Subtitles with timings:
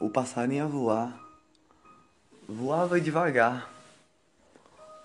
[0.00, 1.20] o passarinho a voar,
[2.48, 3.70] voava devagar,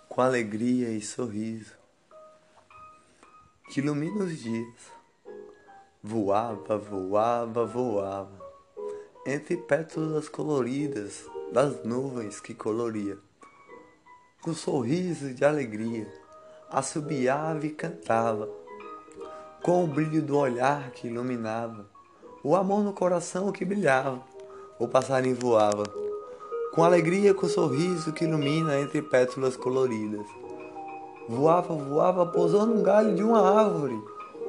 [0.07, 1.73] com alegria e sorriso,
[3.69, 4.95] que ilumina os dias.
[6.01, 8.39] Voava, voava, voava,
[9.25, 13.17] entre pétalas coloridas das nuvens que coloria,
[14.41, 16.07] com sorriso de alegria,
[16.69, 18.47] assobiava e cantava,
[19.61, 21.85] com o brilho do olhar que iluminava,
[22.41, 24.34] o amor no coração que brilhava
[24.77, 25.83] o passarinho voava,
[26.73, 30.25] com alegria, com sorriso que ilumina entre pétalas coloridas.
[31.29, 33.97] Voava, voava, pousou num galho de uma árvore,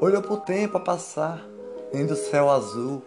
[0.00, 1.46] olhou pro tempo a passar,
[1.92, 3.02] indo o céu azul.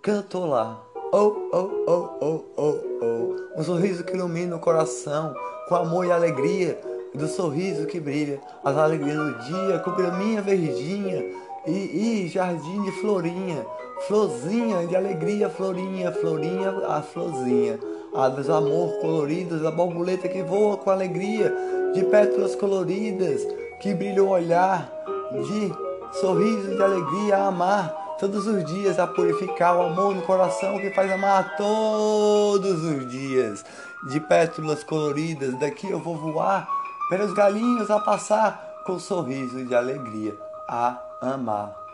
[0.00, 0.80] Cantou lá,
[1.12, 5.34] oh, oh, oh, oh, oh, oh, um sorriso que ilumina o coração,
[5.68, 6.80] com amor e alegria,
[7.12, 12.92] do sorriso que brilha, as alegrias do dia, com graminha verdinha e, e jardim de
[12.92, 13.64] florinha,
[14.06, 17.78] florzinha de alegria, florinha, florinha, a florzinha,
[18.14, 21.52] a dos amor coloridos, a borboleta que voa com alegria,
[21.94, 23.46] de pétalas coloridas,
[23.80, 24.90] que brilha o olhar,
[25.32, 25.72] de
[26.20, 28.04] sorriso de alegria a amar.
[28.18, 33.64] Todos os dias, a purificar o amor no coração que faz amar todos os dias,
[34.08, 36.66] de pétalas coloridas, daqui eu vou voar
[37.10, 40.34] pelos galinhos a passar com sorriso de alegria
[40.68, 40.96] a
[41.32, 41.84] amar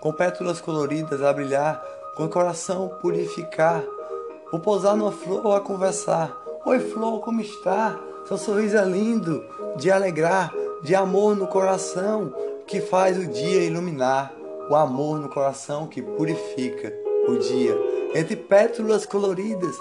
[0.00, 1.84] com pétalas coloridas a brilhar,
[2.16, 3.84] com o coração purificar.
[4.50, 6.34] Vou pousar numa flor a conversar.
[6.64, 7.98] Oi, flor, como está?
[8.26, 9.44] Seu sorriso é lindo,
[9.76, 12.34] de alegrar, de amor no coração,
[12.66, 14.32] que faz o dia iluminar.
[14.68, 16.92] O amor no coração que purifica
[17.28, 17.76] o dia.
[18.14, 19.76] Entre pétalas coloridas,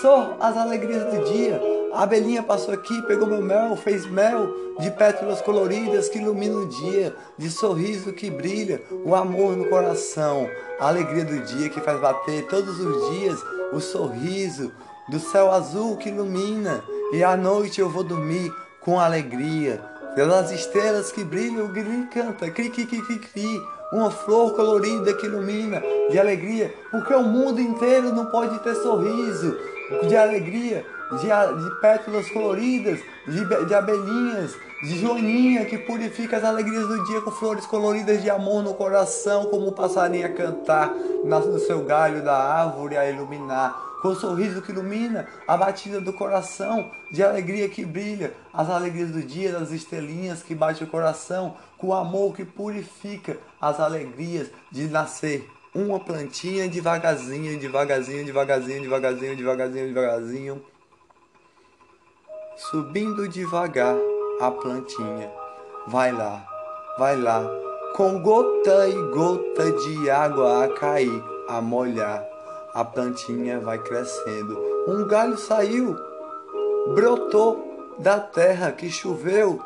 [0.00, 1.60] só as alegrias do dia
[1.96, 6.68] a abelhinha passou aqui, pegou meu mel, fez mel de pétalas coloridas que iluminam o
[6.68, 10.46] dia, de sorriso que brilha, o amor no coração,
[10.78, 14.72] a alegria do dia que faz bater todos os dias o sorriso
[15.08, 19.80] do céu azul que ilumina, e à noite eu vou dormir com alegria.
[20.14, 25.14] Pelas estrelas que brilham, o grilho canta, cri, cri, cri, cri, cri, uma flor colorida
[25.14, 29.56] que ilumina de alegria, porque o mundo inteiro não pode ter sorriso
[30.06, 31.28] de alegria de,
[31.62, 37.30] de pétalas coloridas, de, de abelhinhas, de joaninha que purifica as alegrias do dia com
[37.30, 40.92] flores coloridas de amor no coração, como o passarinho a cantar
[41.24, 46.12] no seu galho da árvore a iluminar, com o sorriso que ilumina a batida do
[46.12, 51.56] coração, de alegria que brilha, as alegrias do dia, das estrelinhas que bate o coração,
[51.78, 55.48] com o amor que purifica as alegrias de nascer.
[55.74, 60.62] Uma plantinha devagarzinho, devagarzinho, devagarzinho, devagarzinho, devagarzinho, devagarzinho
[62.56, 63.96] subindo devagar
[64.40, 65.30] a plantinha.
[65.86, 66.44] Vai lá,
[66.98, 67.44] vai lá,
[67.94, 72.26] com gota e gota de água a cair, a molhar.
[72.74, 74.58] A plantinha vai crescendo.
[74.88, 75.96] Um galho saiu,
[76.94, 79.62] brotou da terra que choveu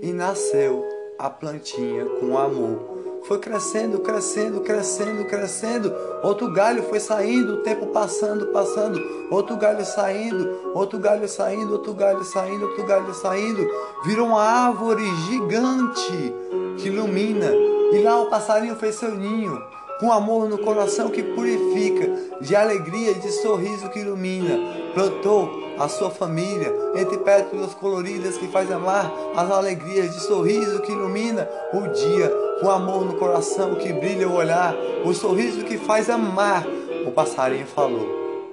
[0.00, 0.84] e nasceu
[1.18, 2.93] a plantinha com amor
[3.26, 5.94] foi crescendo, crescendo, crescendo, crescendo.
[6.22, 9.00] Outro galho foi saindo, o tempo passando, passando.
[9.30, 13.66] Outro galho saindo, outro galho saindo, outro galho saindo, outro galho saindo.
[14.04, 16.34] Virou uma árvore gigante
[16.78, 17.50] que ilumina.
[17.92, 19.58] E lá o passarinho fez seu ninho,
[20.00, 24.58] com amor no coração que purifica, de alegria, de sorriso que ilumina.
[24.92, 30.92] Plantou a sua família, entre pétalas coloridas que faz amar as alegrias de sorriso que
[30.92, 34.74] ilumina o dia, o amor no coração que brilha o olhar,
[35.04, 36.64] o sorriso que faz amar.
[37.06, 38.06] O passarinho falou: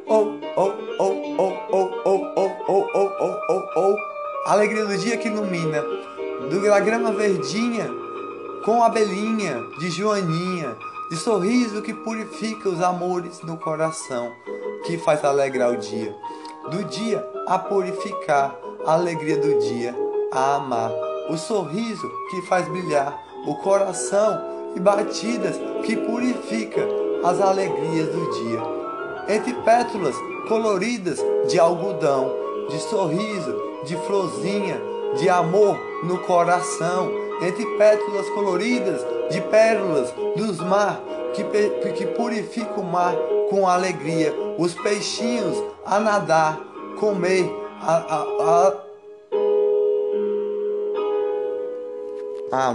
[0.08, 3.96] Oh, oh, oh, oh, oh, oh, oh, oh, oh, oh, oh, oh.
[4.48, 5.84] Alegria do dia que ilumina,
[6.64, 7.88] da grama verdinha,
[8.66, 10.76] com abelhinha, de joaninha,
[11.12, 14.32] de sorriso que purifica os amores no coração,
[14.84, 16.16] que faz alegrar o dia
[16.70, 18.56] do dia a purificar,
[18.86, 19.96] a alegria do dia
[20.32, 20.92] a amar,
[21.30, 24.42] o sorriso que faz brilhar o coração
[24.76, 26.88] e batidas que purifica
[27.24, 28.62] as alegrias do dia.
[29.36, 30.16] Entre pétalas
[30.48, 32.34] coloridas de algodão,
[32.70, 33.56] de sorriso,
[33.86, 34.80] de florzinha,
[35.18, 41.02] de amor no coração, entre pétalas coloridas de pérolas dos mar
[41.34, 41.44] que,
[41.94, 43.16] que purifica o mar
[43.52, 46.58] com alegria, os peixinhos a nadar,
[46.98, 47.44] comer,
[47.82, 48.24] a, a,
[52.50, 52.74] a, a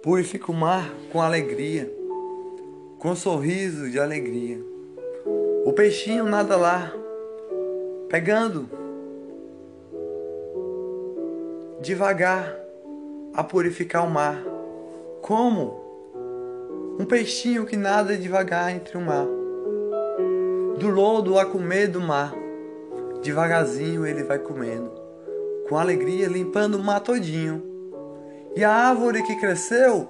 [0.00, 1.92] purifica o mar com alegria,
[3.00, 4.64] com sorriso de alegria.
[5.64, 6.92] O peixinho nada lá,
[8.08, 8.70] pegando
[11.82, 12.56] devagar
[13.34, 14.40] a purificar o mar.
[15.20, 15.84] Como?
[16.96, 19.26] Um peixinho que nada devagar entre o mar
[20.76, 22.34] do lodo a comer do mar.
[23.22, 24.92] Devagarzinho ele vai comendo,
[25.68, 27.62] com alegria limpando o mar todinho.
[28.54, 30.08] E a árvore que cresceu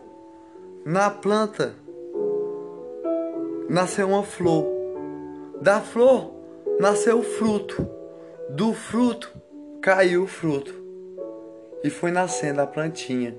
[0.84, 1.74] na planta
[3.68, 4.66] nasceu uma flor.
[5.60, 6.32] Da flor
[6.78, 7.88] nasceu o fruto.
[8.50, 9.32] Do fruto
[9.80, 10.74] caiu o fruto.
[11.82, 13.36] E foi nascendo a plantinha.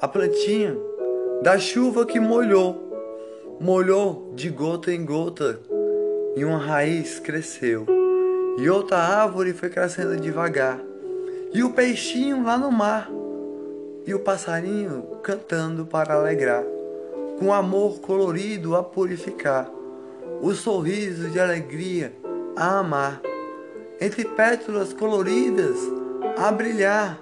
[0.00, 0.76] A plantinha
[1.42, 2.76] da chuva que molhou,
[3.60, 5.60] molhou de gota em gota,
[6.36, 7.86] e uma raiz cresceu.
[8.58, 10.80] E outra árvore foi crescendo devagar.
[11.52, 13.10] E o peixinho lá no mar.
[14.06, 16.64] E o passarinho cantando para alegrar.
[17.38, 19.70] Com amor colorido a purificar.
[20.40, 22.12] O sorriso de alegria
[22.56, 23.20] a amar.
[24.00, 25.76] Entre pétalas coloridas
[26.36, 27.20] a brilhar.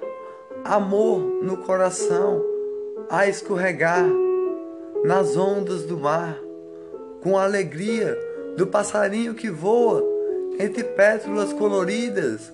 [0.64, 2.42] Amor no coração
[3.10, 4.04] a escorregar.
[5.04, 6.38] Nas ondas do mar.
[7.22, 8.18] Com alegria
[8.56, 10.02] do passarinho que voa
[10.58, 12.52] entre pétalas coloridas,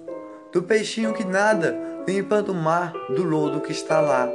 [0.53, 4.29] do peixinho que nada, limpando o mar do lodo que está lá.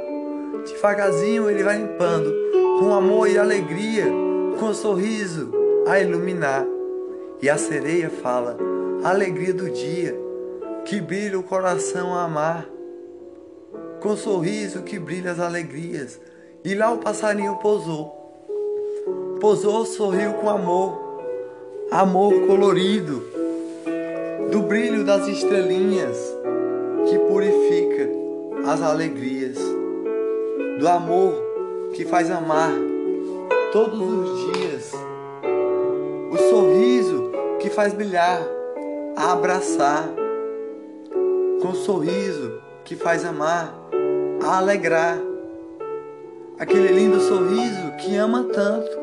[0.64, 2.32] Devagarzinho ele vai limpando,
[2.78, 4.06] com amor e alegria,
[4.58, 5.52] com um sorriso
[5.86, 6.66] a iluminar.
[7.42, 8.56] E a sereia fala,
[9.02, 10.18] a alegria do dia,
[10.84, 12.66] que brilha o coração a amar.
[14.00, 16.20] Com um sorriso que brilha as alegrias.
[16.64, 18.20] E lá o passarinho pousou.
[19.40, 21.03] Pousou, sorriu com amor,
[21.90, 23.22] amor colorido
[24.50, 26.16] do brilho das estrelinhas
[27.08, 28.08] que purifica
[28.66, 29.58] as alegrias,
[30.78, 31.34] do amor
[31.92, 32.72] que faz amar
[33.72, 34.92] todos os dias,
[36.30, 38.40] o sorriso que faz brilhar,
[39.16, 40.08] abraçar,
[41.60, 43.74] com o sorriso que faz amar,
[44.42, 45.18] alegrar,
[46.58, 48.98] aquele lindo sorriso que ama tanto,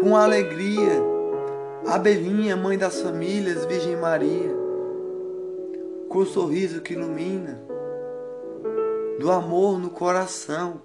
[0.00, 1.17] com alegria,
[1.86, 4.68] a Belinha, mãe das famílias, Virgem Maria
[6.08, 7.60] com o sorriso que ilumina,
[9.20, 10.80] do amor no coração,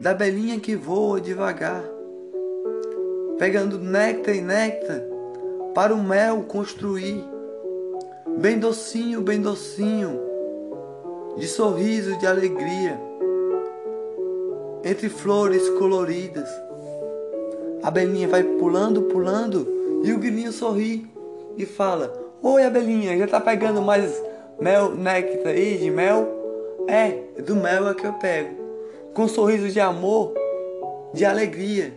[0.00, 1.84] da belinha que voa devagar,
[3.38, 5.00] pegando néctar e néctar
[5.74, 7.24] para o mel construir,
[8.38, 10.20] bem docinho, bem docinho,
[11.36, 13.00] de sorriso, de alegria,
[14.82, 16.48] entre flores coloridas.
[17.82, 19.66] A belinha vai pulando, pulando,
[20.04, 21.06] e o grilinho sorri
[21.56, 22.12] e fala:
[22.42, 24.22] Oi, abelhinha, já tá pegando mais
[24.60, 26.26] mel, néctar aí de mel?
[26.86, 28.56] É, do mel é que eu pego.
[29.14, 30.34] Com um sorriso de amor,
[31.12, 31.92] de alegria,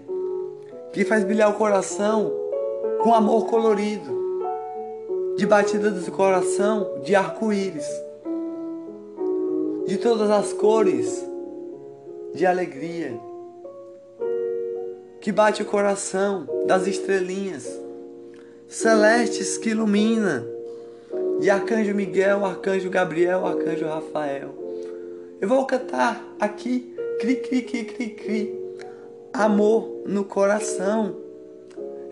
[0.91, 2.31] que faz brilhar o coração
[3.01, 4.23] com amor colorido,
[5.35, 7.87] de batida do coração de arco-íris,
[9.85, 11.25] de todas as cores
[12.33, 13.19] de alegria,
[15.23, 17.65] que bate o coração das estrelinhas
[18.67, 20.45] celestes que ilumina,
[21.39, 24.53] de Arcanjo Miguel, Arcanjo Gabriel, Arcanjo Rafael.
[25.39, 28.59] Eu vou cantar aqui, cri, cri, cri, cri, cri,
[29.31, 31.15] amor no coração.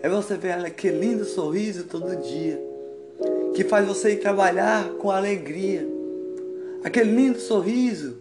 [0.02, 2.58] É você ver aquele lindo sorriso todo dia,
[3.54, 5.86] que faz você ir trabalhar com alegria.
[6.82, 8.16] Aquele lindo sorriso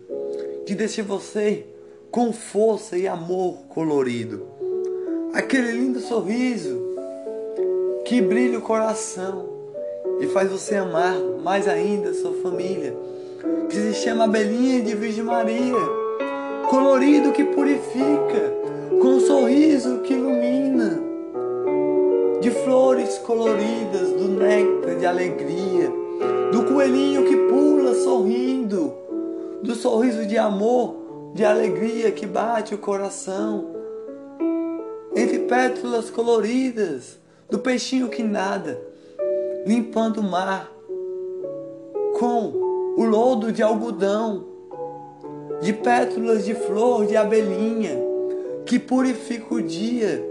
[0.65, 1.65] que deixa você
[2.11, 4.50] com força e amor colorido.
[5.33, 6.77] Aquele lindo sorriso
[8.03, 9.45] que brilha o coração
[10.19, 12.93] e faz você amar mais ainda sua família,
[13.69, 15.77] que se chama Belinha de Virgem Maria,
[16.69, 18.53] colorido que purifica,
[19.01, 21.01] com um sorriso que ilumina,
[22.41, 25.89] de flores coloridas, do néctar de alegria,
[26.51, 28.93] do coelhinho que pula sorrindo,
[29.63, 33.80] do sorriso de amor, de alegria que bate o coração,
[35.31, 37.17] entre pétalas coloridas
[37.49, 38.77] do peixinho que nada,
[39.65, 40.69] limpando o mar
[42.19, 42.51] com
[42.97, 44.43] o lodo de algodão,
[45.61, 47.97] de pétalas de flor de abelhinha,
[48.65, 50.21] que purifica o dia,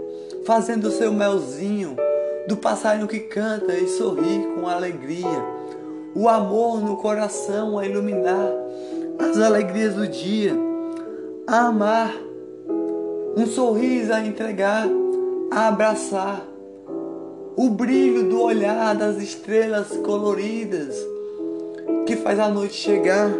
[0.45, 1.95] fazendo o seu melzinho,
[2.47, 5.43] do passarinho que canta e sorri com alegria,
[6.13, 8.51] o amor no coração a iluminar
[9.17, 10.53] as alegrias do dia,
[11.47, 12.13] a amar,
[13.35, 14.87] um sorriso a entregar,
[15.51, 16.41] a abraçar.
[17.55, 20.95] O brilho do olhar das estrelas coloridas
[22.05, 23.31] que faz a noite chegar,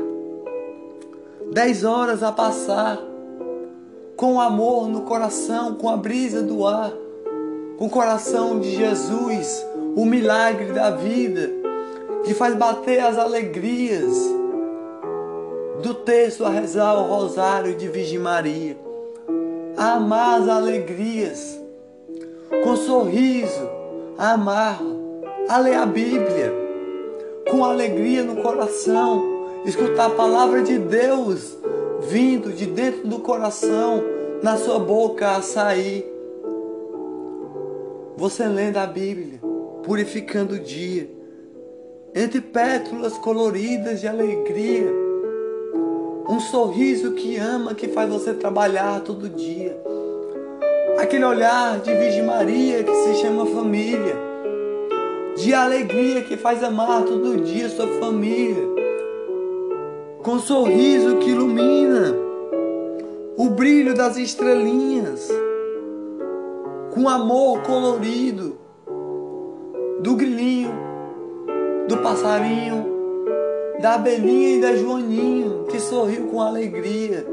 [1.52, 3.00] dez horas a passar,
[4.16, 6.92] com amor no coração, com a brisa do ar,
[7.78, 11.50] com o coração de Jesus, o milagre da vida,
[12.24, 14.16] que faz bater as alegrias
[15.82, 18.78] do texto a rezar o rosário de Virgem Maria,
[19.90, 21.60] amar as alegrias,
[22.64, 23.70] com sorriso,
[24.18, 24.80] a amar,
[25.50, 26.54] a ler a Bíblia.
[27.50, 29.24] Com alegria no coração,
[29.66, 31.58] escutar a palavra de Deus
[32.02, 34.04] vindo de dentro do coração,
[34.44, 36.06] na sua boca a sair.
[38.18, 39.40] Você lendo a Bíblia,
[39.84, 41.10] purificando o dia,
[42.14, 45.01] entre pétalas coloridas de alegria,
[46.32, 49.78] um sorriso que ama, que faz você trabalhar todo dia,
[50.98, 54.16] aquele olhar de Virgem Maria que se chama família,
[55.36, 58.64] de alegria que faz amar todo dia sua família.
[60.24, 62.16] Com um sorriso que ilumina
[63.36, 65.28] o brilho das estrelinhas,
[66.94, 68.56] com amor colorido
[70.00, 70.72] do grilinho,
[71.90, 73.01] do passarinho,
[73.82, 77.26] da abelhinha e da joaninha que sorriu com alegria,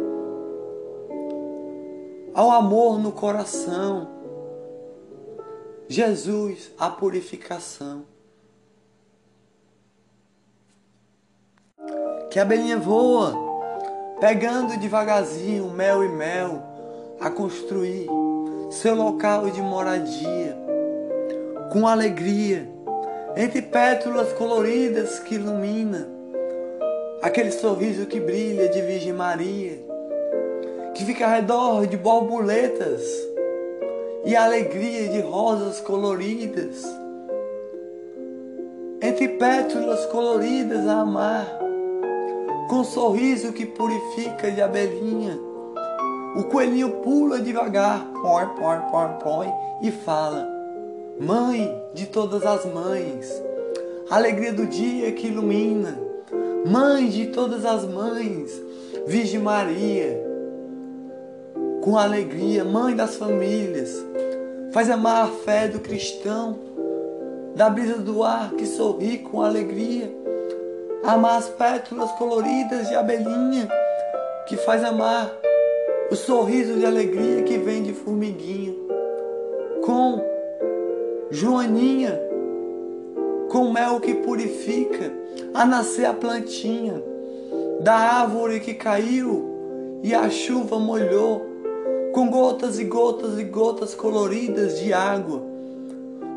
[2.34, 4.08] ao amor no coração.
[5.88, 8.04] Jesus, a purificação.
[12.30, 13.32] que a abelhinha voa,
[14.20, 16.62] pegando devagarzinho mel e mel,
[17.18, 18.06] a construir
[18.70, 20.54] seu local de moradia,
[21.72, 22.70] com alegria,
[23.34, 26.17] entre pétalas coloridas que ilumina,
[27.20, 29.78] aquele sorriso que brilha de Virgem Maria,
[30.94, 33.02] que fica ao redor de borboletas
[34.24, 36.84] e alegria de rosas coloridas,
[39.00, 41.58] entre pétalas coloridas a amar
[42.68, 45.38] com um sorriso que purifica de abelhinha.
[46.36, 50.46] O coelhinho pula devagar, põe, põe, põe, põe, e fala:
[51.18, 53.42] Mãe de todas as mães,
[54.10, 56.07] alegria do dia que ilumina,
[56.66, 58.62] Mãe de todas as mães,
[59.06, 60.22] Virgem Maria,
[61.82, 64.04] com alegria, Mãe das famílias,
[64.72, 66.58] faz amar a fé do cristão,
[67.54, 70.18] da brisa do ar que sorri com alegria
[71.02, 73.68] amar as pétalas coloridas de abelhinha,
[74.46, 75.32] que faz amar
[76.10, 78.74] o sorriso de alegria que vem de formiguinha,
[79.84, 80.20] com
[81.30, 82.20] joaninha,
[83.48, 85.12] com mel que purifica,
[85.54, 87.02] a nascer a plantinha
[87.80, 91.46] da árvore que caiu e a chuva molhou,
[92.12, 95.42] com gotas e gotas e gotas coloridas de água,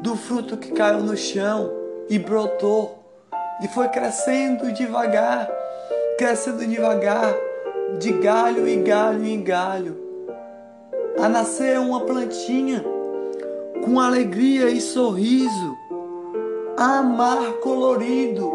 [0.02, 1.72] do fruto que caiu no chão
[2.10, 3.00] e brotou
[3.62, 5.50] e foi crescendo devagar,
[6.18, 7.34] crescendo devagar,
[8.00, 9.98] de galho em galho em galho,
[11.20, 12.84] a nascer uma plantinha
[13.84, 15.78] com alegria e sorriso,
[16.84, 18.52] amar colorido,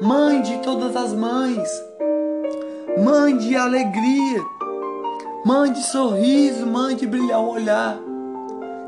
[0.00, 1.68] mãe de todas as mães,
[3.04, 4.42] mãe de alegria,
[5.44, 7.98] mãe de sorriso, mãe de brilhar o olhar,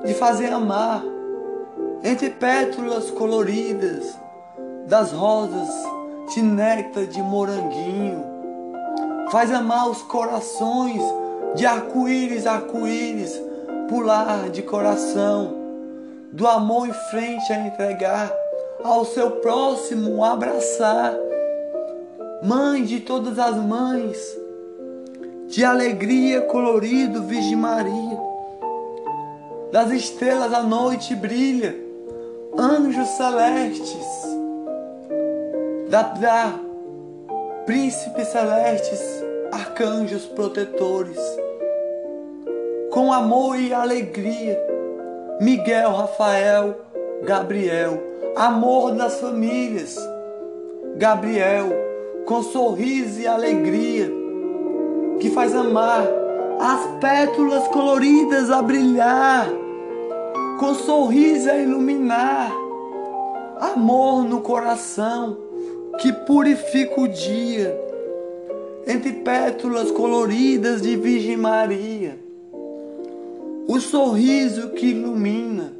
[0.06, 1.04] de fazer amar
[2.02, 4.18] entre pétalas coloridas
[4.87, 5.68] das rosas
[6.32, 8.25] de néctar de moranguinho.
[9.30, 11.02] Faz amar os corações
[11.54, 13.38] de arco-íris, arco-íris,
[13.87, 15.59] pular de coração,
[16.32, 18.32] do amor em frente a entregar,
[18.82, 21.14] ao seu próximo abraçar.
[22.42, 24.18] Mãe de todas as mães,
[25.49, 28.18] de alegria colorido, Virgem Maria.
[29.70, 31.76] Das estrelas a noite brilha,
[32.58, 34.40] anjos celestes
[35.90, 36.54] da, da
[37.66, 39.00] príncipes celestes,
[39.52, 41.18] arcanjos protetores,
[42.90, 44.58] com amor e alegria,
[45.40, 46.76] Miguel, Rafael,
[47.23, 47.99] Gabriel,
[48.37, 49.97] amor das famílias,
[50.99, 51.66] Gabriel,
[52.26, 54.12] com sorriso e alegria,
[55.18, 56.06] que faz amar
[56.61, 59.49] as pétalas coloridas a brilhar,
[60.59, 62.52] com sorriso a iluminar,
[63.62, 65.38] amor no coração
[66.00, 67.80] que purifica o dia,
[68.87, 72.19] entre pétalas coloridas de Virgem Maria,
[73.72, 75.72] o sorriso que ilumina,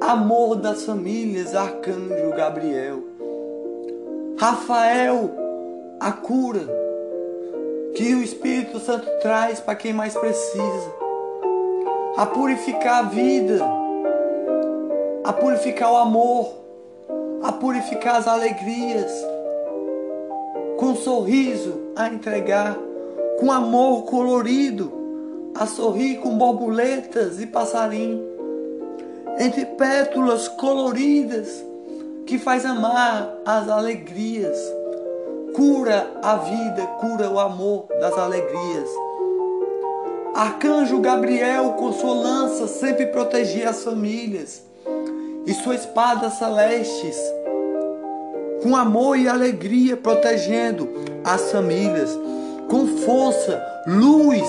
[0.00, 3.04] amor das famílias, Arcanjo Gabriel,
[4.36, 5.30] Rafael,
[6.00, 6.66] a cura
[7.94, 10.92] que o Espírito Santo traz para quem mais precisa,
[12.16, 13.64] a purificar a vida,
[15.22, 16.52] a purificar o amor,
[17.44, 19.12] a purificar as alegrias.
[20.76, 22.76] Com sorriso a entregar,
[23.38, 24.97] com amor colorido
[25.58, 28.22] a sorrir com borboletas e passarinho,
[29.40, 31.64] entre pétalas coloridas
[32.26, 34.56] que faz amar as alegrias,
[35.54, 38.88] cura a vida, cura o amor das alegrias.
[40.34, 44.62] Arcanjo Gabriel com sua lança sempre protegia as famílias
[45.44, 47.16] e suas espadas celestes,
[48.62, 50.88] com amor e alegria protegendo
[51.24, 52.16] as famílias,
[52.68, 54.46] com força, luz,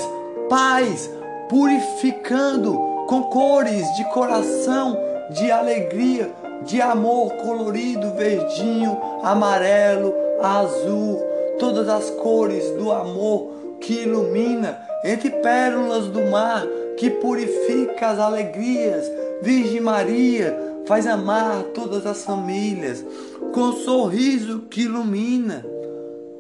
[0.50, 1.10] paz,
[1.48, 2.74] purificando
[3.08, 4.98] com cores de coração,
[5.30, 6.32] de alegria,
[6.66, 11.20] de amor colorido, verdinho, amarelo, azul,
[11.60, 16.66] todas as cores do amor que ilumina entre pérolas do mar,
[16.98, 19.10] que purifica as alegrias.
[19.42, 23.06] Virgem Maria faz amar todas as famílias
[23.54, 25.66] com sorriso que ilumina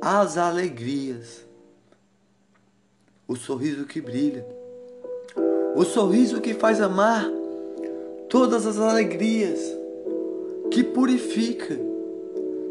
[0.01, 1.48] as alegrias.
[3.29, 4.43] O sorriso que brilha.
[5.75, 7.29] O sorriso que faz amar
[8.27, 9.59] todas as alegrias,
[10.71, 11.77] que purifica.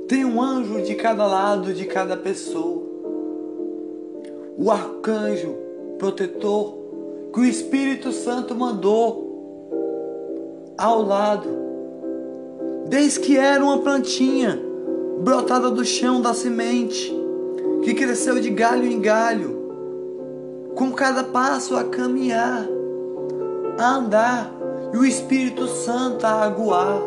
[0.09, 2.83] Tem um anjo de cada lado de cada pessoa.
[4.59, 5.55] O arcanjo
[5.97, 6.77] protetor
[7.33, 9.71] que o Espírito Santo mandou
[10.77, 11.49] ao lado.
[12.88, 14.61] Desde que era uma plantinha
[15.21, 17.15] brotada do chão da semente,
[17.85, 19.58] que cresceu de galho em galho,
[20.78, 22.64] com cada passo a caminhar,
[23.76, 24.54] a andar,
[24.94, 27.02] e o Espírito Santo a aguar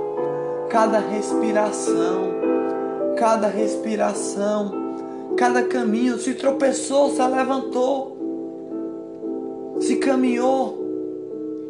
[0.70, 2.34] cada respiração,
[3.16, 4.74] cada respiração,
[5.38, 6.20] cada caminho.
[6.20, 8.18] Se tropeçou, se levantou,
[9.80, 10.78] se caminhou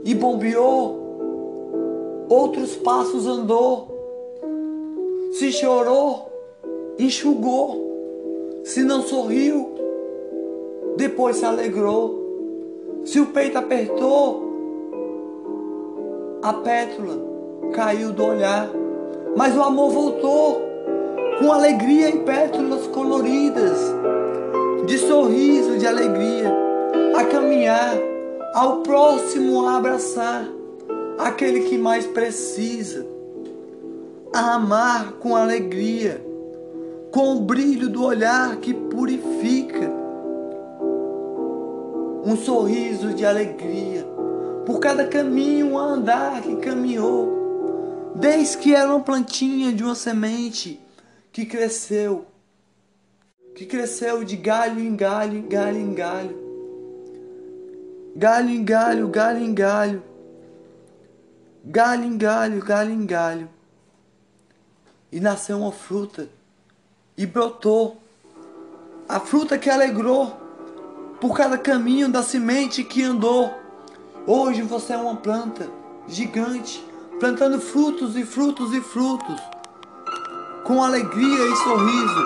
[0.04, 4.42] e bombeou, outros passos andou,
[5.34, 6.32] se chorou,
[6.98, 9.70] enxugou, se não sorriu,
[11.02, 14.52] depois se alegrou, se o peito apertou,
[16.44, 17.18] a pétula
[17.74, 18.70] caiu do olhar,
[19.36, 20.62] mas o amor voltou
[21.40, 23.80] com alegria e pétalas coloridas,
[24.86, 26.54] de sorriso, de alegria,
[27.18, 27.98] a caminhar
[28.54, 30.48] ao próximo a abraçar
[31.18, 33.08] aquele que mais precisa,
[34.32, 36.24] a amar com alegria,
[37.10, 40.01] com o brilho do olhar que purifica,
[42.32, 44.06] um sorriso de alegria
[44.66, 50.80] por cada caminho andar que caminhou, desde que era uma plantinha de uma semente
[51.30, 52.26] que cresceu,
[53.54, 56.38] que cresceu de galho em galho, galho em galho,
[58.16, 60.04] galho em galho, galho em galho,
[61.66, 63.50] galho em galho, galho em galho,
[65.12, 66.30] e nasceu uma fruta.
[67.18, 67.98] E brotou,
[69.08, 70.41] a fruta que alegrou
[71.22, 73.54] por cada caminho da semente que andou.
[74.26, 75.70] Hoje você é uma planta
[76.08, 76.84] gigante,
[77.20, 79.40] plantando frutos e frutos e frutos,
[80.64, 82.26] com alegria e sorriso,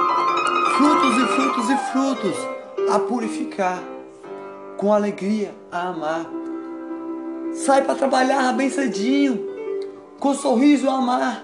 [0.78, 3.84] frutos e frutos e frutos a purificar,
[4.78, 6.26] com alegria a amar.
[7.54, 9.46] Sai para trabalhar bem cedinho,
[10.20, 11.44] com sorriso a amar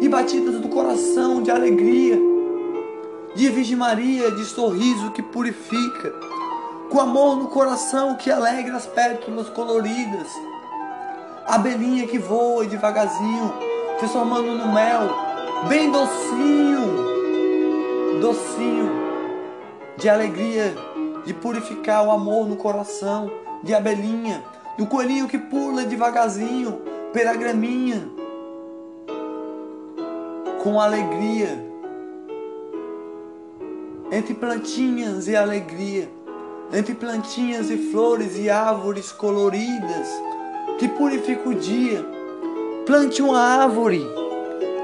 [0.00, 2.18] e batidas do coração de alegria,
[3.34, 6.39] de Virgem Maria, de sorriso que purifica
[6.90, 10.26] com amor no coração que alegra as pétalas coloridas.
[11.46, 13.54] A abelhinha que voa devagarzinho,
[13.98, 15.08] transformando no mel,
[15.68, 16.80] bem docinho,
[18.20, 18.90] docinho,
[19.96, 20.74] de alegria,
[21.24, 23.30] de purificar o amor no coração,
[23.62, 24.42] de abelhinha,
[24.76, 26.80] do coelhinho que pula devagarzinho
[27.12, 28.08] pela graminha,
[30.62, 31.70] com alegria,
[34.10, 36.19] entre plantinhas e alegria
[36.72, 40.08] entre plantinhas e flores e árvores coloridas
[40.78, 42.06] que purifica o dia.
[42.86, 44.06] Plante uma árvore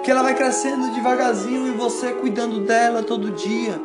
[0.05, 3.81] que ela vai crescendo devagarzinho e você cuidando dela todo dia,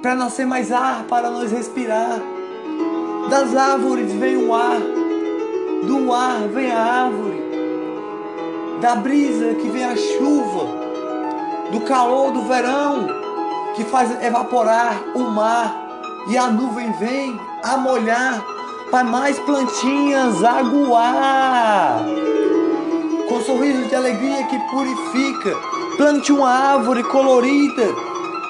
[0.00, 2.18] para nascer mais ar para nós respirar.
[3.28, 4.80] Das árvores vem o ar,
[5.86, 7.42] do ar vem a árvore,
[8.80, 10.66] da brisa que vem a chuva,
[11.70, 13.06] do calor do verão
[13.76, 15.79] que faz evaporar o mar
[16.28, 18.44] e a nuvem vem a molhar
[18.90, 22.04] para mais plantinhas aguar.
[23.28, 25.56] Com sorriso de alegria que purifica,
[25.96, 27.86] plante uma árvore colorida,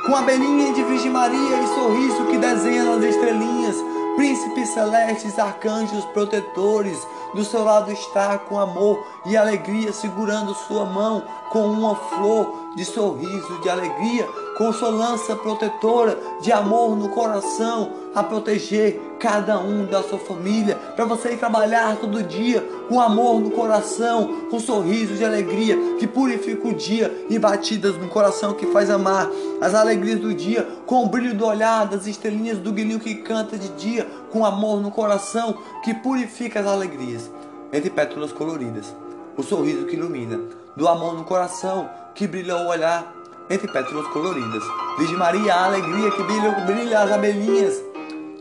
[0.06, 3.76] com abelhinha de Virgem Maria e sorriso que desenha nas estrelinhas,
[4.16, 6.98] príncipes celestes, arcanjos protetores,
[7.34, 12.84] do seu lado está com amor e alegria, segurando sua mão com uma flor de
[12.84, 19.86] sorriso, de alegria, com sua lança protetora de amor no coração, a proteger cada um
[19.86, 25.14] da sua família, para você ir trabalhar todo dia com amor no coração, com sorriso
[25.14, 30.18] de alegria que purifica o dia e batidas no coração que faz amar as alegrias
[30.18, 34.04] do dia, com o brilho do olhar das estrelinhas do guilhinho que canta de dia,
[34.32, 37.30] com amor no coração que purifica as alegrias,
[37.72, 38.92] entre pétalas coloridas,
[39.36, 40.40] o sorriso que ilumina
[40.76, 43.14] do amor no coração que brilha o olhar
[43.48, 44.64] entre pétalas coloridas.
[44.98, 47.80] Virgem Maria, a alegria que brilha, brilha as abelhinhas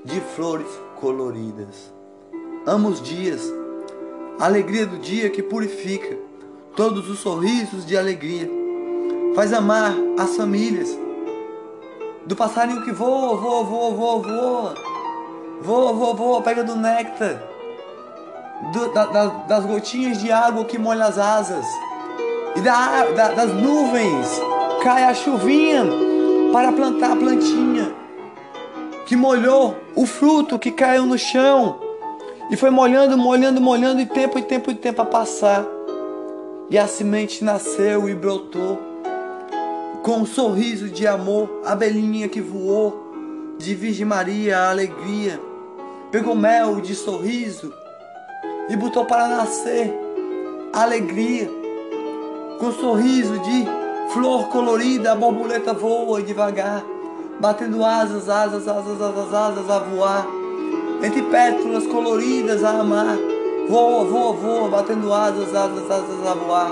[0.04, 0.68] de flores
[1.00, 1.94] coloridas.
[2.66, 3.59] Amo os dias,
[4.40, 6.18] alegria do dia que purifica
[6.76, 8.50] todos os sorrisos de alegria.
[9.36, 10.98] Faz amar as famílias.
[12.26, 14.76] Do passarinho que voa, voa, voa, voa, voa.
[15.62, 17.44] Voa, voa, voa, pega do néctar.
[18.72, 21.66] Do, da, da, das gotinhas de água que molha as asas.
[22.56, 24.28] E da, da, das nuvens
[24.82, 25.84] cai a chuvinha
[26.54, 27.94] para plantar a plantinha.
[29.06, 31.89] Que molhou o fruto que caiu no chão
[32.50, 35.66] e foi molhando, molhando, molhando e tempo e tempo e tempo a passar.
[36.70, 38.80] E a semente nasceu e brotou.
[40.04, 43.08] Com um sorriso de amor, a belinha que voou.
[43.60, 45.38] De Virgem Maria a alegria,
[46.14, 47.74] pegou mel de sorriso
[48.70, 49.94] e botou para nascer.
[50.72, 51.52] A alegria,
[52.58, 53.66] com sorriso de
[54.14, 56.86] flor colorida, a borboleta voa devagar.
[57.42, 60.26] Batendo asas, asas, asas, asas, asas a voar,
[61.02, 63.18] entre pétalas coloridas a amar,
[63.70, 66.72] voa, voa, voa, batendo asas, asas, asas a voar,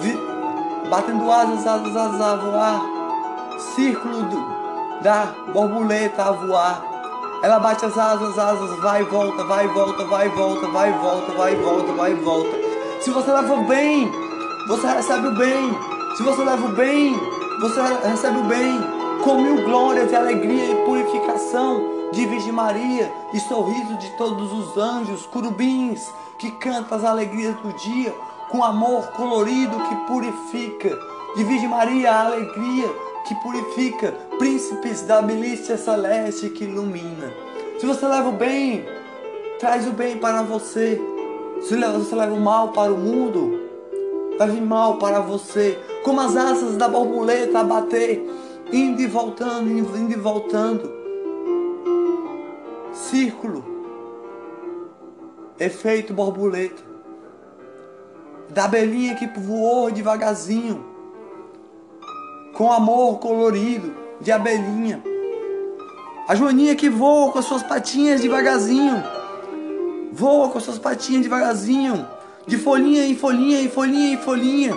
[0.00, 0.18] Vi,
[0.88, 2.82] batendo asas, asas, asas a voar,
[3.74, 6.82] círculo do, da borboleta a voar.
[7.42, 10.88] Ela bate as asas, asas, vai e volta, vai e volta, vai e volta, vai
[10.88, 12.50] e volta, vai e volta, vai e volta.
[13.00, 14.10] Se você leva o bem,
[14.68, 15.76] você recebe o bem.
[16.16, 17.20] Se você leva o bem,
[17.60, 18.80] você recebe o bem
[19.24, 24.76] com mil glórias e alegria e purificação de Virgem Maria e sorriso de todos os
[24.76, 26.06] anjos, curubins
[26.38, 28.14] que cantam as alegrias do dia
[28.50, 30.98] com amor colorido que purifica.
[31.34, 32.88] De Virgem Maria a alegria
[33.26, 37.32] que purifica, príncipes da milícia celeste que ilumina.
[37.78, 38.84] Se você leva o bem,
[39.58, 41.00] traz o bem para você.
[41.62, 43.60] Se você leva o mal para o mundo,
[44.46, 48.20] vir mal para você como as asas da borboleta a bater,
[48.72, 51.01] indo e voltando, indo e voltando.
[52.92, 53.64] Círculo,
[55.58, 56.82] efeito borboleta,
[58.50, 60.84] da abelhinha que voou devagarzinho,
[62.54, 65.02] com amor colorido de abelhinha.
[66.28, 69.02] A joaninha que voa com as suas patinhas devagarzinho,
[70.12, 72.06] voa com as suas patinhas devagarzinho,
[72.46, 74.74] de folhinha em folhinha, em folhinha em folhinha.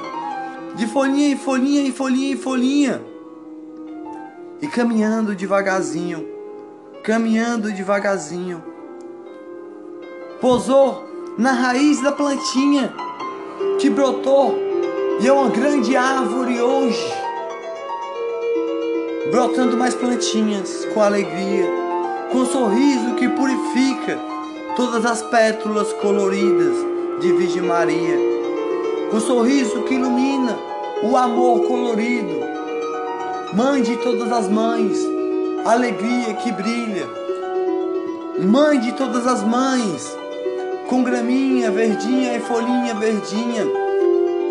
[0.75, 3.01] De folhinha em folhinha em folhinha em folhinha.
[4.61, 6.34] E caminhando devagarzinho,
[7.05, 8.63] caminhando devagarzinho.
[10.41, 12.93] Pousou na raiz da plantinha
[13.79, 14.57] que brotou
[15.21, 17.13] e é uma grande árvore hoje.
[19.31, 21.69] Brotando mais plantinhas com alegria,
[22.31, 24.19] com um sorriso que purifica
[24.75, 26.75] todas as pétalas coloridas
[27.21, 28.35] de Virgem Maria
[29.13, 30.57] o sorriso que ilumina,
[31.03, 32.41] o amor colorido.
[33.53, 35.14] Mãe de todas as mães,
[35.65, 37.07] alegria que brilha.
[38.39, 40.15] Mãe de todas as mães,
[40.87, 43.65] com graminha verdinha e folhinha verdinha,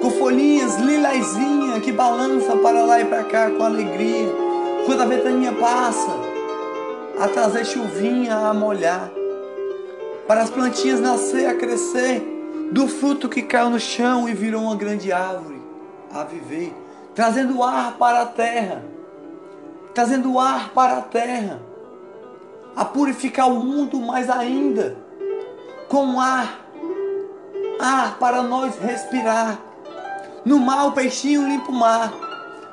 [0.02, 4.28] com folhinhas lilazinha que balança para lá e para cá com alegria.
[4.86, 6.10] Quando a ventania passa,
[7.20, 9.08] a trazer chuvinha a molhar,
[10.26, 12.22] para as plantinhas nascer, a crescer
[12.72, 15.62] do fruto que caiu no chão e virou uma grande árvore
[16.12, 16.74] a viver,
[17.14, 18.93] trazendo ar para a terra,
[19.94, 21.60] trazendo ar para a terra,
[22.74, 24.96] a purificar o mundo mais ainda,
[25.88, 26.60] com ar,
[27.80, 29.58] ar para nós respirar.
[30.44, 32.12] No mar o peixinho limpa o mar,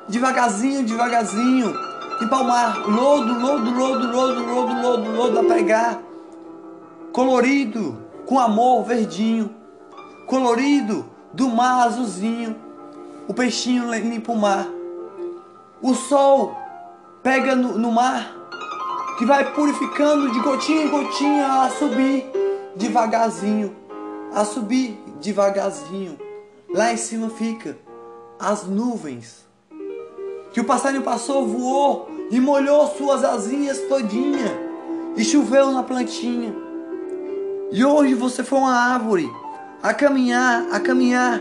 [0.08, 1.72] devagarzinho, devagarzinho,
[2.20, 6.02] limpa o mar, lodo, lodo, lodo, lodo, lodo, lodo, lodo a pegar,
[7.12, 9.62] colorido, com amor verdinho
[10.32, 12.56] colorido do mar azulzinho.
[13.28, 14.66] O peixinho limpa o mar.
[15.82, 16.56] O sol
[17.22, 18.34] pega no, no mar,
[19.18, 22.26] que vai purificando de gotinha em gotinha a subir
[22.76, 23.76] devagarzinho,
[24.34, 26.18] a subir devagarzinho.
[26.74, 27.76] Lá em cima fica
[28.38, 29.46] as nuvens.
[30.52, 34.72] Que o passarinho passou, voou e molhou suas asinhas todinha
[35.16, 36.54] e choveu na plantinha.
[37.70, 39.30] E hoje você foi uma árvore
[39.82, 41.40] a caminhar, a caminhar.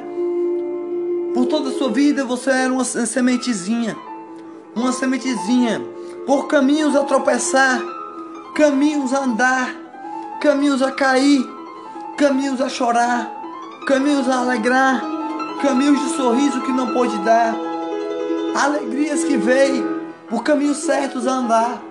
[1.34, 3.96] Por toda a sua vida você era uma sementezinha,
[4.76, 5.82] uma sementezinha,
[6.26, 7.82] por caminhos a tropeçar,
[8.56, 9.76] caminhos a andar,
[10.42, 11.44] caminhos a cair,
[12.18, 13.32] caminhos a chorar,
[13.88, 15.02] caminhos a alegrar,
[15.62, 17.56] caminhos de sorriso que não pôde dar,
[18.56, 21.82] alegrias que veio por caminhos certos a andar,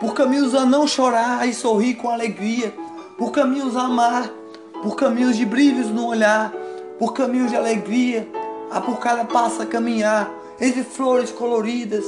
[0.00, 2.74] por caminhos a não chorar e sorrir com alegria,
[3.18, 4.30] por caminhos a amar,
[4.82, 6.50] por caminhos de brilhos no olhar,
[6.98, 8.26] por caminhos de alegria,
[8.70, 12.04] a por cada passo a caminhar, entre flores coloridas,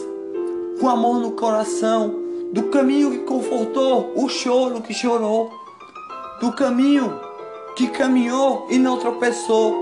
[0.80, 5.50] com amor no coração, do caminho que confortou o choro que chorou,
[6.40, 7.18] do caminho
[7.76, 9.74] que caminhou e não tropeçou,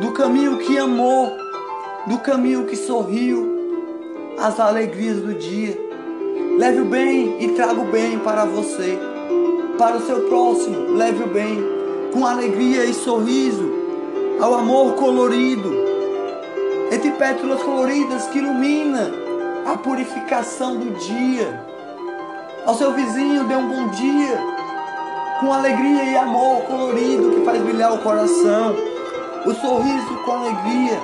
[0.00, 1.30] do caminho que amou,
[2.06, 3.54] do caminho que sorriu,
[4.38, 5.78] as alegrias do dia.
[6.58, 8.98] Leve o bem e traga o bem para você,
[9.78, 11.62] para o seu próximo, leve o bem,
[12.12, 13.70] com alegria e sorriso,
[14.40, 15.72] ao amor colorido,
[16.90, 19.25] entre pétalas coloridas que ilumina
[19.66, 21.60] a purificação do dia.
[22.64, 24.38] Ao seu vizinho dê um bom dia,
[25.40, 28.74] com alegria e amor colorido que faz brilhar o coração,
[29.44, 31.00] o sorriso com alegria.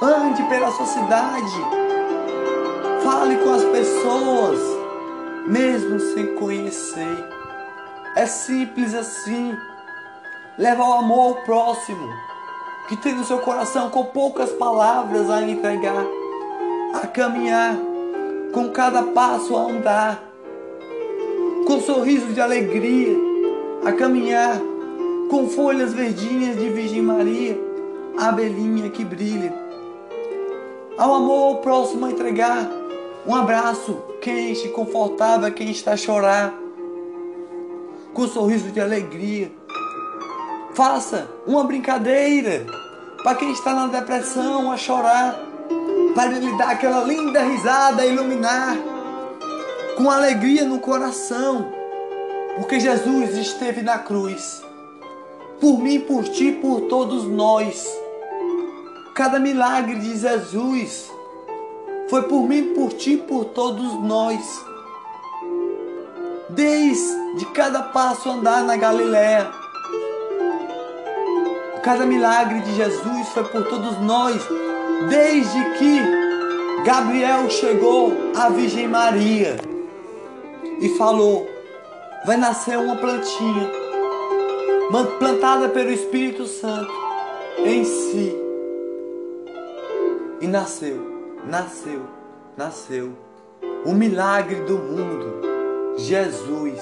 [0.00, 1.64] Ande pela sua cidade,
[3.02, 4.60] fale com as pessoas,
[5.46, 7.28] mesmo sem conhecer.
[8.16, 9.56] É simples assim.
[10.56, 12.08] Leva o amor ao próximo,
[12.88, 16.04] que tem no seu coração com poucas palavras a entregar,
[17.02, 17.76] a caminhar,
[18.52, 20.32] com cada passo a andar,
[21.66, 23.16] com sorriso de alegria,
[23.84, 24.60] a caminhar,
[25.28, 27.58] com folhas verdinhas de Virgem Maria,
[28.16, 29.52] a abelhinha que brilha.
[30.96, 32.70] Ao amor ao próximo a entregar,
[33.26, 36.54] um abraço quente, confortável a quem está a chorar,
[38.12, 39.50] com sorriso de alegria.
[40.74, 42.64] Faça uma brincadeira
[43.24, 45.53] para quem está na depressão a chorar,
[46.14, 48.76] para lhe dar aquela linda risada iluminar,
[49.96, 51.72] com alegria no coração,
[52.56, 54.62] porque Jesus esteve na cruz,
[55.60, 57.86] por mim, por ti, por todos nós.
[59.14, 61.10] Cada milagre de Jesus
[62.08, 64.64] foi por mim, por ti, por todos nós.
[66.48, 69.50] Desde cada passo andar na Galiléia,
[71.82, 74.42] cada milagre de Jesus foi por todos nós,
[75.08, 76.00] desde que
[76.84, 79.56] Gabriel chegou à Virgem Maria
[80.80, 81.48] e falou:
[82.26, 83.70] vai nascer uma plantinha
[85.18, 86.92] plantada pelo Espírito Santo
[87.58, 88.36] em si.
[90.40, 91.00] E nasceu,
[91.48, 92.02] nasceu,
[92.56, 93.12] nasceu
[93.84, 95.40] o milagre do mundo,
[95.96, 96.80] Jesus.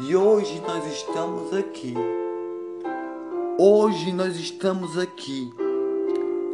[0.00, 1.94] E hoje nós estamos aqui.
[3.58, 5.63] Hoje nós estamos aqui.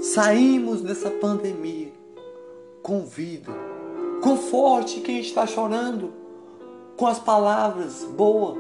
[0.00, 1.92] Saímos dessa pandemia
[2.82, 3.52] com vida.
[4.22, 6.10] Conforte quem está chorando
[6.96, 8.56] com as palavras boas,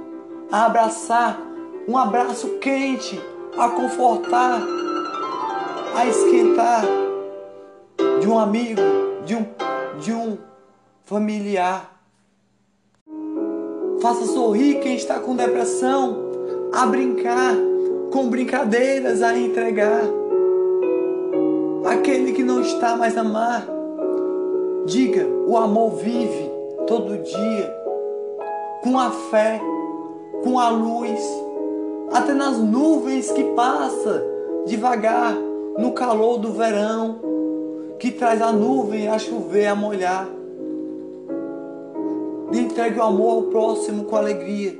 [0.52, 1.40] a abraçar,
[1.88, 3.18] um abraço quente,
[3.56, 4.60] a confortar,
[5.96, 6.84] a esquentar
[8.20, 8.82] de um amigo,
[9.24, 9.46] de um,
[9.98, 10.36] de um
[11.04, 12.02] familiar.
[14.02, 16.18] Faça sorrir quem está com depressão,
[16.70, 17.54] a brincar,
[18.12, 20.19] com brincadeiras a entregar.
[21.84, 23.66] Aquele que não está mais a amar,
[24.86, 26.50] diga: o amor vive
[26.86, 27.74] todo dia,
[28.82, 29.60] com a fé,
[30.42, 31.20] com a luz,
[32.12, 34.22] até nas nuvens que passa
[34.66, 35.34] devagar
[35.78, 37.30] no calor do verão
[37.98, 40.26] que traz a nuvem a chover, a molhar.
[42.50, 44.74] Entregue o amor ao próximo com alegria.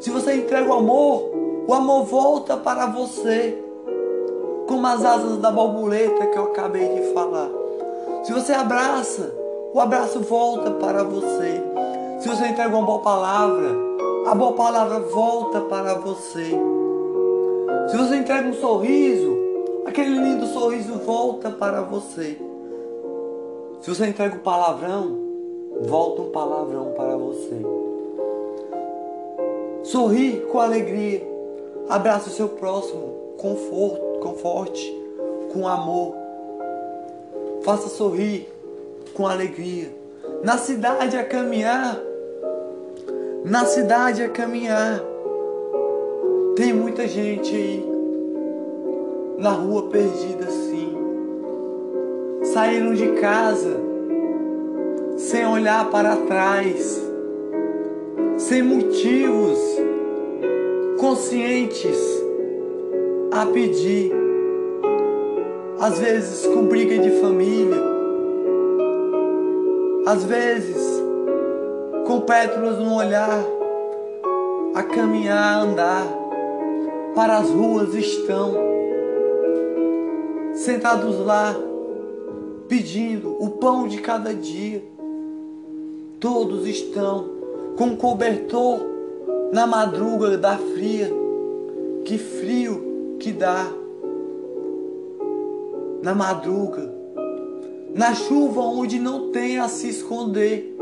[0.00, 1.30] Se você entrega o amor,
[1.68, 3.62] o amor volta para você,
[4.66, 7.50] como as asas da borboleta que eu acabei de falar.
[8.24, 9.32] Se você abraça,
[9.72, 11.62] o abraço volta para você.
[12.20, 13.68] Se você entrega uma boa palavra,
[14.26, 16.50] a boa palavra volta para você.
[17.88, 19.36] Se você entrega um sorriso,
[19.86, 22.36] aquele lindo sorriso volta para você.
[23.80, 25.16] Se você entrega um palavrão,
[25.82, 27.62] volta um palavrão para você.
[29.84, 31.22] Sorri com alegria.
[31.88, 34.92] Abraça o seu próximo, conforto, conforte,
[35.52, 36.14] com amor.
[37.62, 38.48] Faça sorrir
[39.14, 39.94] com alegria.
[40.42, 42.00] Na cidade a caminhar,
[43.44, 45.02] na cidade a caminhar.
[46.54, 47.86] Tem muita gente aí
[49.38, 50.96] na rua perdida assim
[52.56, 53.76] saíram de casa
[55.18, 57.02] sem olhar para trás,
[58.38, 59.58] sem motivos
[60.98, 61.98] conscientes
[63.36, 64.10] a pedir,
[65.78, 67.76] às vezes com briga de família,
[70.06, 71.02] às vezes
[72.06, 73.44] com pétalas no olhar,
[74.74, 76.06] a caminhar, a andar,
[77.14, 78.54] para as ruas estão.
[80.54, 81.54] Sentados lá.
[82.68, 84.82] Pedindo o pão de cada dia.
[86.18, 87.28] Todos estão
[87.76, 88.80] com cobertor
[89.52, 91.12] na madruga da fria.
[92.04, 92.95] Que frio
[93.26, 93.66] que dá.
[96.00, 96.94] na madruga,
[97.92, 100.76] na chuva onde não tem a se esconder,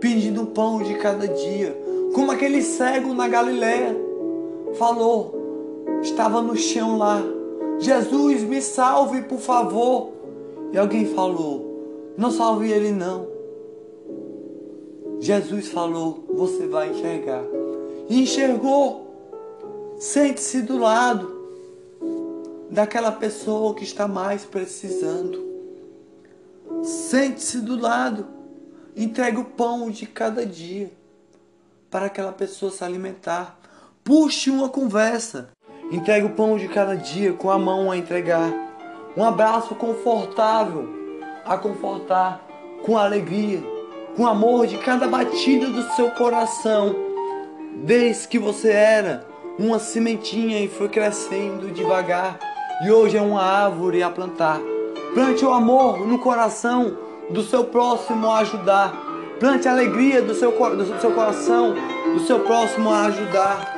[0.00, 1.80] pedindo pão de cada dia,
[2.12, 3.96] como aquele cego na Galiléia
[4.72, 7.22] falou, estava no chão lá,
[7.78, 10.08] Jesus me salve por favor.
[10.72, 13.28] E alguém falou, não salve ele não.
[15.20, 17.44] Jesus falou, você vai enxergar.
[18.08, 19.04] E enxergou.
[19.96, 21.33] Sente-se do lado
[22.74, 25.44] daquela pessoa que está mais precisando.
[26.82, 28.26] Sente-se do lado.
[28.96, 30.90] Entregue o pão de cada dia
[31.88, 33.56] para aquela pessoa se alimentar.
[34.02, 35.50] Puxe uma conversa.
[35.92, 38.52] Entregue o pão de cada dia com a mão a entregar.
[39.16, 40.88] Um abraço confortável
[41.44, 42.44] a confortar
[42.84, 43.62] com alegria,
[44.16, 46.92] com amor de cada batida do seu coração.
[47.84, 49.24] Desde que você era
[49.56, 52.53] uma sementinha e foi crescendo devagar
[52.84, 54.60] e hoje é uma árvore a plantar.
[55.14, 56.98] Plante o amor no coração
[57.30, 58.92] do seu próximo a ajudar.
[59.40, 61.74] Plante a alegria do seu, do seu coração,
[62.12, 63.73] do seu próximo a ajudar.